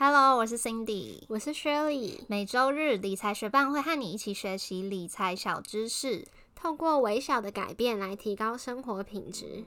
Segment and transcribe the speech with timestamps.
[0.00, 2.20] Hello，我是 Cindy，我是 Shirley。
[2.28, 6.24] 每周日理财学伴会和你一起学习理财小知识，
[6.54, 9.64] 透过微小的改变来提高生活品质。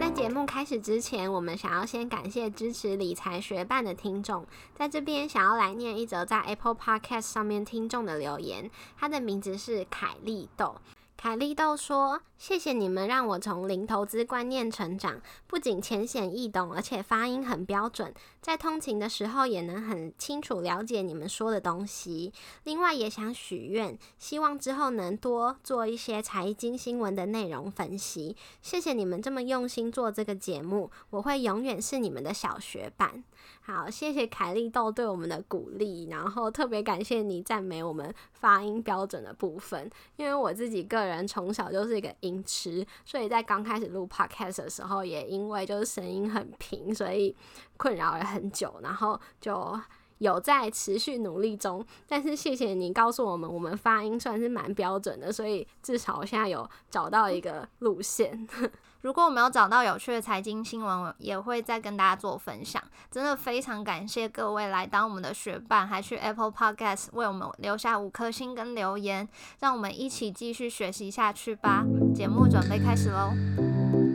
[0.00, 10.76] 在节目开始之前，我们想要先感谢支持理财学伴的听众，在这边想要来念一则在 Apple Podcast 上面听众的留言，他的名字是凯利豆。
[11.22, 22.32] 凯利豆说：“谢谢你们让我从零投资观念成长，不仅浅显易懂，而且发音很标准，在通勤的时候也能很清楚了解你们说的东西。
[22.64, 28.36] 另外也想许愿，希望之后能多做一些财经新闻的内容分析。
[28.60, 33.22] 谢谢你们这么用心做这个节目，我会永远是你们的小学伴。”
[33.64, 39.88] 好，谢谢凯利豆对我们的鼓励，然后特别感谢你赞美我们发音标准的部分。
[40.16, 47.36] 因为我自己个人从小就是一个音痴，所以在刚开始录 podcast 的时候，也因为就是声音很平，所以
[47.76, 49.80] 困扰了很久，然后就
[50.18, 51.86] 有在持续努力中。
[52.08, 58.48] 但是谢谢你告诉我们，我们发音算是蛮标准的，所以至少我现在有找到一个路线。
[59.02, 62.82] 如果我没有找到有趣的财经新闻，也会再跟大家做分享。
[63.10, 69.28] 真的非常感谢各位来当我们的学伴，还去 Apple Podcast 为我们留下五颗星跟留言，
[69.58, 71.84] 让我们一起继续学习下去吧。
[72.14, 74.11] 节目准备开始喽！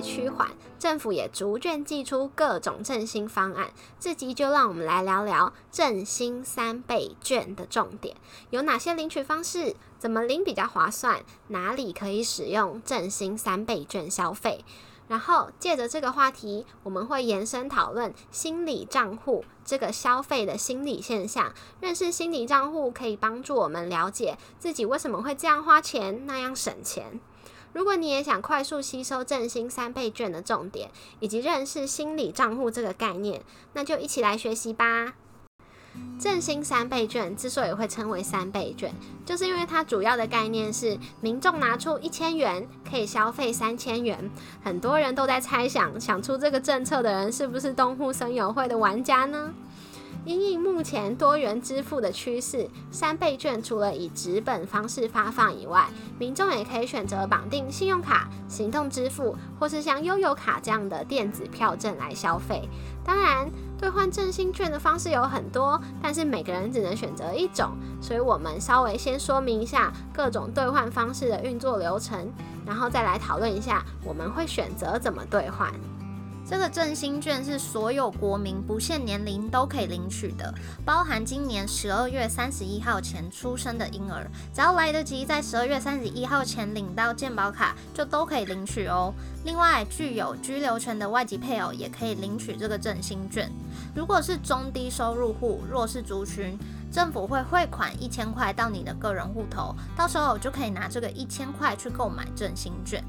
[0.00, 3.70] 趋缓，政府也逐渐寄出各种振兴方案。
[3.98, 8.16] 这集就让我们来聊聊振兴三倍券的重点，
[8.50, 9.74] 有哪些领取方式？
[9.98, 11.22] 怎么领比较划算？
[11.48, 14.64] 哪里可以使用振兴三倍券消费？
[15.08, 21.54] 然后借着这个话题，我们会延伸讨论心理账户这个消费的心理现象。
[21.80, 27.18] 认识心理账户可以帮助我们了解自己为什么会这样花钱，那样省钱。
[27.72, 33.42] 如果你也想快速吸收振兴三倍券的重点，以及认识心理账户这个概念，
[33.74, 35.14] 那就一起来学习吧。
[36.20, 38.94] 振兴三倍券之所以会称为三倍券，
[39.26, 44.30] 就是因为它主要的概念是民众拿出一千元可以消费三千元。
[44.62, 49.52] 很多人都在猜想，想出这个政策的人是不是东户森友会的玩家呢？
[50.24, 62.68] 因应目前多元支付的趋势，三倍券除了以纸本方式发放以外，民众也可以选择绑定信用卡、行动支付，或是像悠游卡这样的电子票证来消费。
[63.02, 67.70] 当然，兑换振兴券的方式有很多，但是每个人只能选择一种，
[68.02, 72.30] 所以我们稍微先说明一下各种兑换方式的运作流程，
[72.66, 75.72] 然后再来讨论一下我们会选择怎么兑换。
[76.48, 89.12] 这个振兴券是所有国民不限年龄都可以领取的，包含今年十二月三十一号前出生的婴儿，只要来得及在十二月三十一号前领到健保卡，就都可以领取哦。
[89.44, 93.52] 另外，具有居留权的外籍配偶也可以领取这个振兴券。
[93.94, 96.58] 如果是中低收入户、弱势族群，
[96.90, 103.04] 政府会汇款一千块到你的个人户头，到时候就可以拿这个一千块去购买振兴券。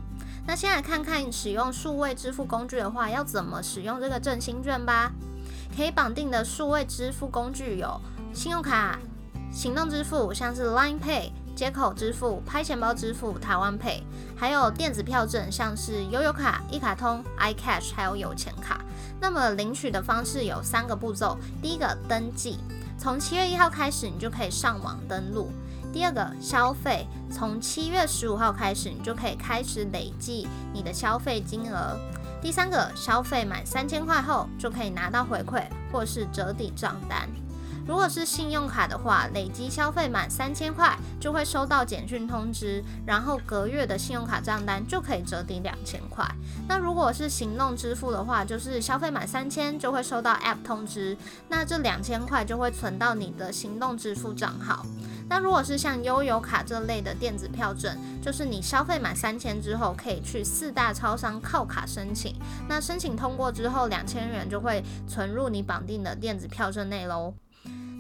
[0.49, 5.11] 那先来看看使用数位支付工具的话，要怎么使用这个振兴券吧。
[5.77, 8.01] 可以绑定的数位支付工具有
[8.33, 8.97] 信用卡、
[9.51, 14.01] 行动支付，像是 Line Pay、接口支付、拍钱包支付、台湾 Pay，
[14.35, 18.83] 还有电子票证，像是悠游卡、一卡通、iCash，还有有钱卡。
[19.21, 22.57] 那么领取的方式有三个步骤，第一个登记，
[22.97, 25.51] 从七月一号开始，你就可以上网登录。
[25.91, 31.97] 第二个消费，从七月十五号开始，你就可以开始累计你的消费金额。
[32.41, 37.27] 第三个消费满三千块后，就可以拿到回馈或是折抵账单。
[37.87, 46.23] 如果是信用卡的话，累积消费满三千块就会收到简讯通知，然后隔月的信用卡账单就可以折抵两千块。
[46.67, 51.17] 那如果是行动支付的话，就是消费满三千就会收到 App 通知，
[51.49, 54.85] 那这两千块就会存到你的行动支付账号。
[55.29, 62.35] 那如果是像悠游卡这类的电子票证，就是你消费满三千之后，可以去四大超商靠卡申请。
[62.67, 67.33] 那申请通过之后，两千元就会存入你绑定的电子票证内喽。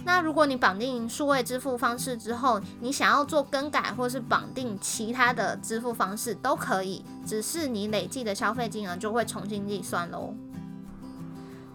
[0.05, 10.33] 那如果你绑定数位支付方式之后，你想要做更改或是绑定其他的支付方式都可以，只是你累计的消费金额就会重新计算喽。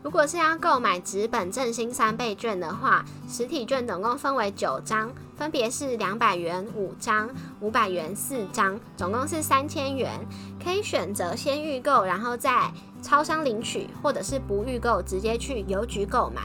[0.04, 7.30] 如果是要购买纸本振兴三倍券的话，实体券总共分为九张，分别是两百元五张、
[7.60, 10.20] 五百元四张，总共是三千元。
[10.62, 12.70] 可以选择先预购，然后在
[13.00, 16.42] 超商领取，或者是不预购直接去邮局购买。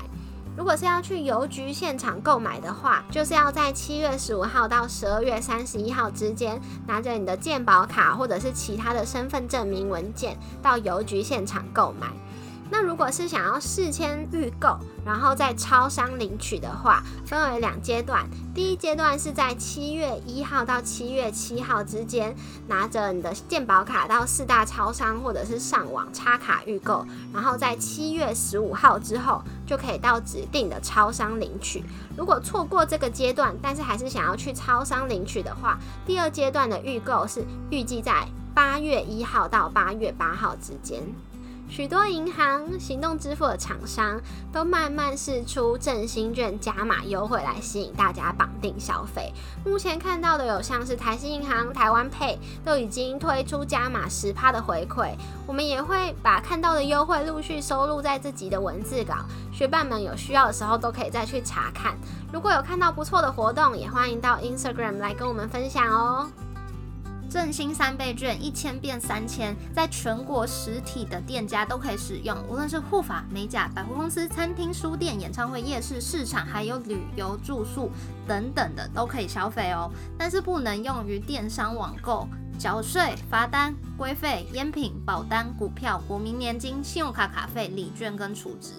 [0.56, 12.08] 如果是要去邮局现场购买的话，就是要在七月十五号到十二月三十一号之间，拿着你的健保卡或者是其他的身份证明文件到邮局现场购买。
[12.72, 18.30] 那如果是想要事先预购，然后在超商领取的话，分为两阶段。
[18.54, 22.36] 第一阶段是在七月一号到七月七号之间，
[22.68, 31.84] 拿着你的健保卡到四大超商或者是上网插卡预购，然后在七月十五号之后就可以到指定的超商领取。
[32.16, 41.02] 如果错过这个阶段，但是还是想要去超商领取的话，第二阶段的预购是预计在八月一号到八月八号之间。
[41.70, 44.20] 许多银行、行动支付的厂商
[44.52, 49.32] 都慢慢试出振兴券加码优惠来吸引大家绑定消费。
[49.64, 55.14] 目前看到的有像是台新银行、台湾 Pay 都已经推出加码十趴的回馈。
[55.46, 59.18] 我们也会把看到的优惠陆续收录在自己的文字稿，
[59.54, 61.96] 学伴们有需要的时候都可以再去查看。
[62.34, 66.28] 如果有看到不错的活动，也欢迎到 Instagram 来跟我们分享哦。
[67.30, 77.92] 振兴三倍券一千变三千，在全国实体的店家都可以使用，无论是护法、美甲、百货公司、餐厅、书店、演唱会、夜市、市场，还有旅游、住宿
[78.28, 79.92] 等等的都可以消费哦。
[80.18, 82.28] 但是不能用于电商网购、
[82.58, 88.72] 缴税、罚单、规费、烟品、保单、股票、国民年金、信用卡卡费、礼券跟储值。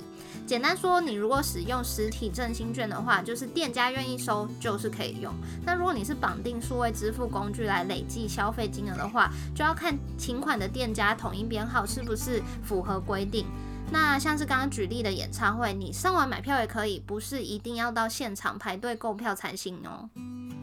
[0.47, 5.33] 简单说，你如果使用实体振兴券的话，就是店家愿意收，就是可以用。
[5.65, 13.47] 那如果你是绑定数位支付工具来累计消费金额的话，就要看请款的店家统一编号是不是符合规定。
[13.93, 20.09] 那像是刚刚举例的演唱会，你上网买票也可以，不是一定要到现场排队购票才行哦。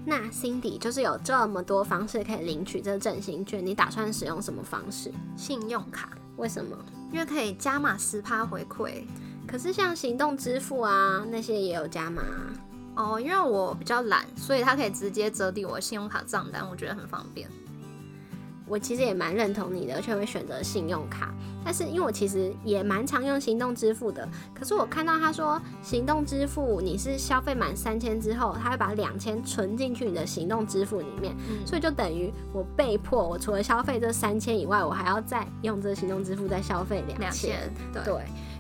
[0.05, 5.11] 那 Cindy 就是有这么多方式可以领取这振兴券，你打算使用什么方式？
[5.35, 6.09] 信用卡？
[6.37, 6.77] 为什么？
[7.11, 9.03] 因为可以加码十趴回馈。
[9.47, 12.21] 可是像行动支付啊那些也有加码
[12.95, 17.47] 哦，因为我比较懒，所以它可以直接折抵我信用卡账单，我觉得很方便。
[18.67, 21.33] 我其实也蛮认同你的，而且会选择信用卡。
[21.63, 31.33] 但是因为我其实也蛮常用行动支付的，可是我看到他说行动支付你是消费满三千之后，他会把两千存进去你的行动支付里面，
[31.65, 37.71] 所以就等于我被迫我除了消费这三千以外，我还要再用这行动支付再消费两千。
[37.93, 38.03] 对。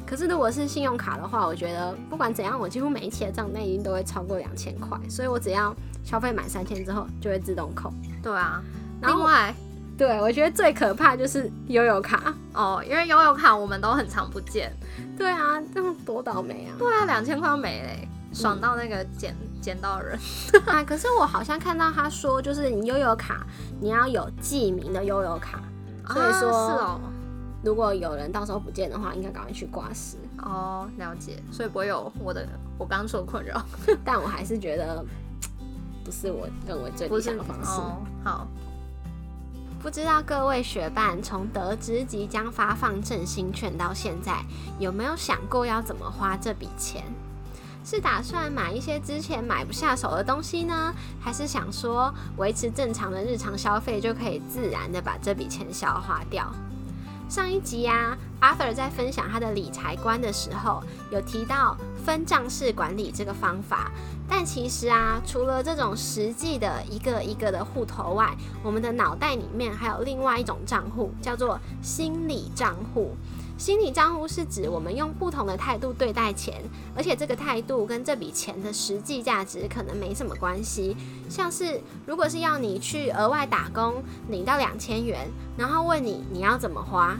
[0.07, 7.91] 可是如果是信用卡的话，我觉得不管怎样，我几乎每一期的账单一定都会超过两千块，所以我只要消费满三千之后就会自动扣。
[8.23, 8.63] 对啊，
[9.01, 9.53] 另外，
[9.97, 14.71] 对我觉得最可怕就是悠游卡哦，因为悠游卡我们都很常不见。
[15.17, 16.79] 对啊，这样多倒霉啊！
[16.79, 20.17] 对啊，两千块没嘞，爽到那个捡捡到人
[20.67, 20.83] 啊！
[20.83, 23.45] 可是我好像看到他说，就是你悠游卡
[23.81, 25.59] 你要有记名的悠游卡，
[26.13, 27.01] 所以说是哦。
[27.63, 30.87] 如果有人到时候不见的话，应该赶快去挂失哦。
[30.97, 33.61] 了解，所以不会有我的我刚刚说的困扰，
[34.05, 35.03] 但我还是觉得
[36.03, 37.81] 不是我认为最理想的方式。
[38.23, 38.47] 好，
[39.81, 44.43] 不知道各位学伴从得知即将发放振兴券到现在，
[44.79, 47.03] 有没有想过要怎么花这笔钱？
[47.83, 56.53] 是打算买一些之前买不下手的东西呢，还是想说维持正常的日常消费就可以自然的把这笔钱消化掉？
[57.29, 60.81] 上一集啊，Arthur 在分享他的理财观的时候，
[61.11, 61.75] 有提到
[62.05, 63.91] 分账式管理这个方法。
[64.29, 73.15] 但其实啊，除了这种实际的一个一个的户头外，我们的脑袋里面还有另外一种账户，叫做心理账户。
[73.57, 76.61] 心理账户是指我们用不同的态度对待钱，
[76.95, 80.95] 而且这个态度跟这笔钱的实际价值可能没什么关系。
[81.27, 87.17] 像是如果是要你去额外打工领到两千元，然后问你你要怎么花，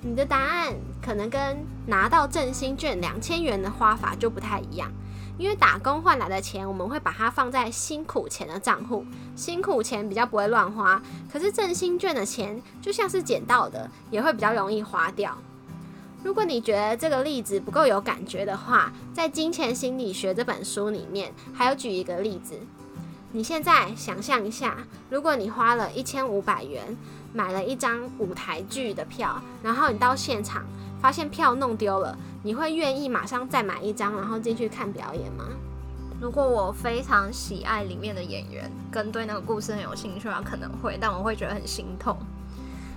[0.00, 0.72] 你的答案
[1.04, 4.92] 可能跟拿到振兴券两千元的花法就不太一样。
[5.38, 11.02] 因为打工换来的钱，我们会把它放在辛苦钱的账户，辛苦钱比较不会乱花。
[11.32, 15.36] 可是振兴券的钱就像是捡到的，也会比较容易花掉。
[16.22, 22.54] 如果你觉得这个例子不够有感觉的话，在《金钱心理学》这本书里面还有举一个例子。
[23.32, 24.76] 你现在想象一下，
[25.10, 26.96] 如果你花了一千五百元
[27.32, 30.64] 买了一张舞台剧的票，然后你到现场。
[31.02, 35.44] 发现票弄丢了，你会愿意马上再买一张，然后进去看表演吗？
[36.20, 42.16] 如果我非常喜爱里面的演员，跟对那个故事很有兴趣的话，可能会，但我会觉得很心痛。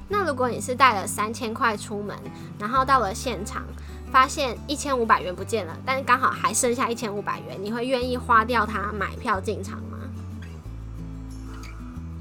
[0.07, 2.15] 那如果你是带了三千块出门，
[2.59, 3.63] 然后到了现场，
[4.11, 9.97] 发现一千五百元不见了，但是刚好还剩下一千五百元，你会愿意花掉它买票进场吗？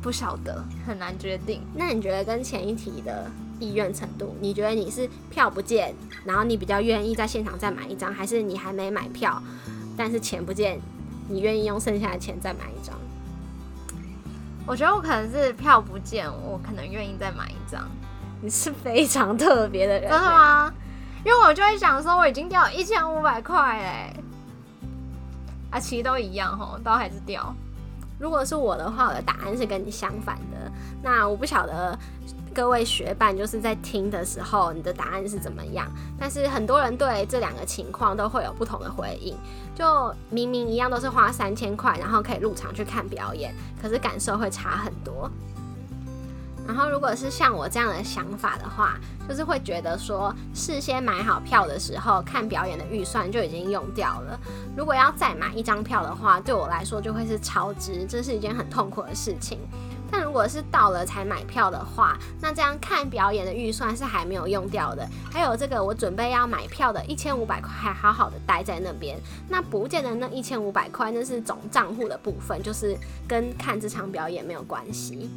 [0.01, 1.61] 不晓得，很难决定。
[1.75, 3.31] 那你觉得跟前一题的
[3.61, 4.37] 意愿程度？
[4.41, 5.95] 你觉得你是票不见，
[6.25, 9.43] 然后你比较愿意在现场再买一张，还是你还没买票，
[9.97, 10.81] 但是钱不见，
[11.29, 12.97] 你愿意用剩下的钱再买一张？
[14.67, 17.87] 我觉得我可能是票不见，我可能愿意再买一张。
[18.41, 20.73] 你是非常特别的人，真的吗？
[21.25, 24.21] 因为我就会想说，我已经掉一千五百块嘞，
[25.71, 27.55] 啊，其实都一样吼，都还是掉。
[28.19, 30.71] 如果是我的话，我的答案是跟你相反的。
[31.03, 31.99] 那我不晓得
[32.55, 35.65] 各位学伴就是在听的时候，你的答案是怎么？
[35.73, 35.91] 样？
[36.17, 39.37] 但是很多人对这两个情况都会有不同的回应。
[39.75, 45.29] 就明明一样都是花三千块，然后可以入场去看表演，可是感受会差很多。
[46.67, 54.39] 然后，如果是像我这样的想法的话，就是会觉得说，事先买好票的时候，看表演的预算就已经用掉了。
[54.77, 59.59] 如果要再买一张票的话，对我来说就会是超支，这是一件很痛苦的事情。
[60.17, 69.19] 但如果是到了才买票的话，那这样看表演的预算是还没有用掉的，还有这个我准备要买票的一千五百块还好好的待在那边。
[69.49, 75.29] 那不见得那一千五百块那是总账户的部分，就是跟看这场表演没有关系。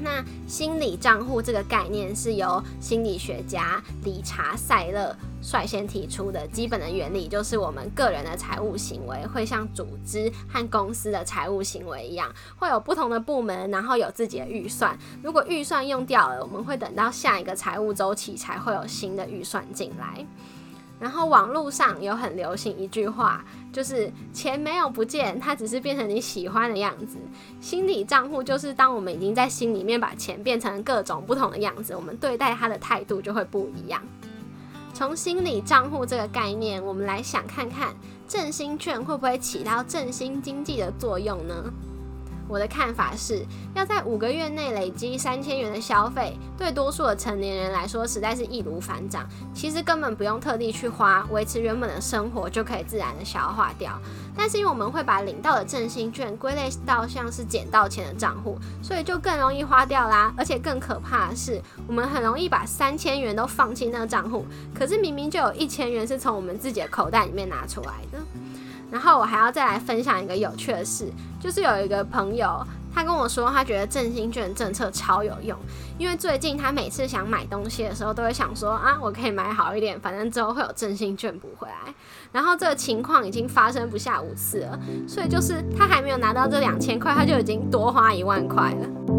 [0.00, 6.46] 那心理账户这个概念是由心理学家理查·塞勒率先提出的。
[6.48, 14.98] 基本的原理就是我们个人的财务行为会像组织和公司的财务行为一样，会有不同的部门，然后有自己的预算。
[15.22, 20.26] 如果预算用掉了，我们会等到下一个财务周期才会有新的预算进来。
[21.00, 27.18] 然后网络上有很流行一句话，就是钱没有不见，它只是变成你喜欢的样子。
[27.60, 34.00] 心理账户就是当我们已经在心里面把钱变成各种不同的样子，我们对待它的态度就会不一样。
[34.94, 37.94] 从心理账户这个概念，我们来想看看
[38.28, 41.54] 振兴券会不会起到振兴经济的作用呢？
[42.48, 49.26] 我的看法是，要在五个月内累积三千元的消费，对多数的成年人来说，实在是易如反掌。
[49.54, 53.98] 其实根本不用特地去花，维持原本的生活就可以自然的消化掉。
[54.36, 60.32] 但是因为我们会把领到的振兴券归类到像是捡到钱的账户，所以就更容易花掉啦。
[60.36, 68.18] 而且更可怕的是，我们很容易把三千元都放进那个账户，可是明明就有一千元是从我们自己的口袋里面拿出来的。
[68.94, 71.10] 然后我还要再来分享一个有趣的事，
[71.40, 75.58] 就是有一个朋友，他跟我说，他觉得振兴券政策超有用，
[75.98, 81.92] 因为最近他每次想买东西的时候，都会想说啊，我可以买好一点，反正之后会有振兴券补回来。
[82.30, 89.13] 然后这个情况已经发生不下五次了，所以就是他还没有拿到这两千块，他就已经多花一万块了。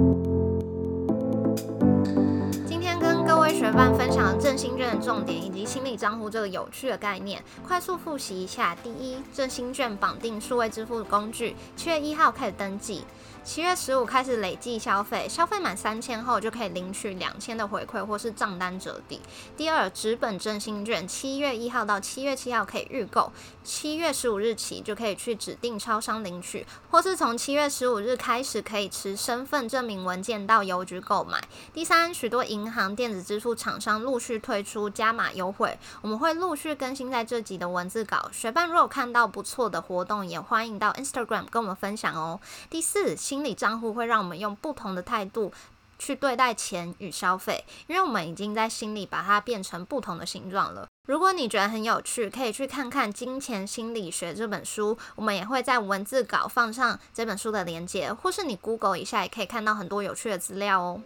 [3.55, 8.75] 学伴分享了振兴券的重点以及清理账户这个有趣的概念，快速复习一下。
[8.83, 13.05] 第一，振兴券绑定数位支付工具，七月一号开始登记。
[13.45, 19.21] 七月十五开始累计消费，消费满三千后就可以领取两千的回馈或是账单折抵。
[19.55, 23.31] 第二，纸本振兴券，七月一号到七月七号可以预购，
[23.63, 31.39] 七月十五日起就可以去指定超商领取，或是从七月十五日开始可以持身份证明文件到邮局购买。
[31.71, 38.27] 第三，许多银行电子支付厂商陆续推出加码优惠，我们会陆续更新在这集的文字稿。
[38.33, 42.39] 学伴如果看到不错的活动，也欢迎到 Instagram 跟我们分享哦。
[42.71, 45.51] 第四，心理账户会让我们用不同的态度
[45.99, 50.87] 去对待钱与消费，因为我们已经在心里把它变成不同的形状了。
[51.05, 61.01] 如果你觉得很有趣，可以去看看《金钱心理学》这本书，我们也会在文字稿放上这本书的链接，或是你 Google 一下，也可以看到很多有趣的资料哦。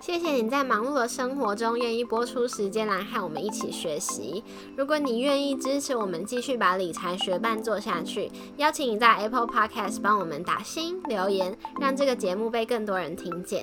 [0.00, 4.42] 谢谢你在忙碌的生活中愿意播出时间来和我们一起学习。
[4.74, 13.62] 如果你愿意支持我们继续把理财学伴做下去，邀请你在 Apple Podcast 帮我们打新留言，让这个节目被更多人听见。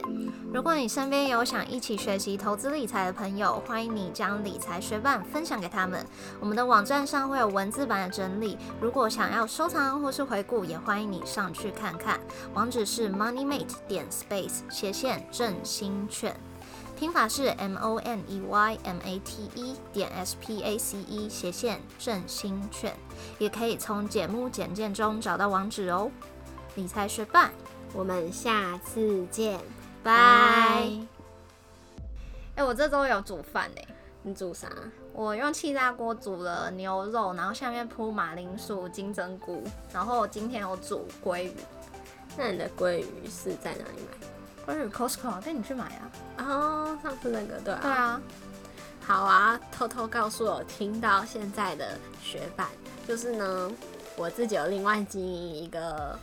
[0.54, 6.06] 如果你身边有想一起学习投资理财的朋友，欢迎你将理财学伴分享给他们。
[6.40, 12.20] 我们的网站上会有文字版的整理，如果想要收藏或是回顾，也欢迎你上去看看。
[12.54, 16.36] 网址是 moneymate 点 space 斜线正新券。
[16.98, 21.30] 拼法是 M O N E Y M A T E 点 S P A C E
[21.30, 22.96] 斜线振兴券，
[23.38, 26.10] 也可以从节目简介中找到网址哦。
[26.74, 27.52] 理财学伴，
[27.94, 29.60] 我们下次见，
[30.02, 30.12] 拜。
[32.56, 33.82] 哎，我这周有煮饭呢。
[34.24, 34.68] 你煮啥？
[35.14, 41.54] 我用气炸锅煮了牛肉，然后下面铺马铃薯、金针菇，然后今天有煮鲑鱼。
[42.36, 44.28] 那你的鲑鱼是在哪里买？
[44.68, 46.12] 关于 Costco 带你去买啊！
[46.40, 47.80] 哦，上次那个对啊。
[47.82, 48.22] 对啊。
[49.02, 52.68] 好啊，偷偷告诉我听到现在的学伴，
[53.08, 53.72] 就是呢，
[54.18, 56.20] 我自己有另外经营一个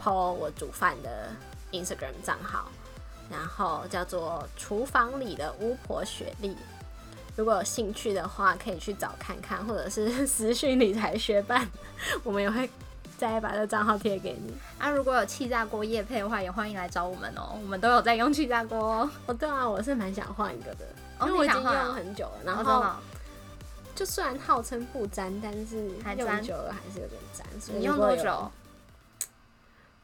[0.00, 1.30] po 我煮饭的
[1.72, 2.70] Instagram 账号，
[3.28, 6.56] 然后叫做厨房里的巫婆雪莉。
[7.34, 11.68] 如果有兴趣的话，可以去找看看，或者是 私讯理财学办，
[12.22, 12.70] 我们也会
[13.30, 14.52] 再把这账号贴给你。
[14.78, 19.10] 啊，如果有气炸锅叶配的话，也欢迎来找我们哦，我们都有在用气炸锅哦。
[19.26, 20.84] 哦，对啊，我是蛮想换一个的，
[21.18, 22.96] 哦因为我已经用很久了，然后哦
[23.94, 27.60] 就虽然号称不粘，但是用久了还是有点粘。
[27.60, 28.50] 所以你用多久？？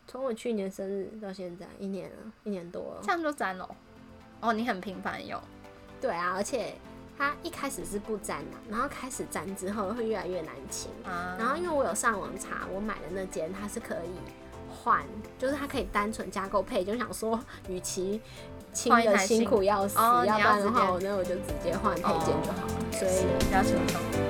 [0.07, 3.13] 从我去年生日到现在，一年了，一年多了这。
[3.13, 3.69] 样就粘了。
[4.41, 5.41] 哦，你很频繁用。
[6.01, 6.75] 对啊，而且
[7.19, 10.91] 它一开始是不粘的，然后开始粘之后会越来越难清。
[11.05, 14.11] 啊然后因为我有上网查，我买的那间它是可以
[14.73, 15.05] 换，
[15.37, 18.21] 就是它可以单纯加购配件，就想说，与其
[18.73, 22.93] 清的辛苦要死，哦要要不然的话，我那我就直接换配件就好了。
[22.93, 24.28] 所以比较轻松。